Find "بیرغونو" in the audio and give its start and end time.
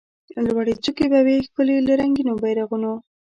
2.43-2.93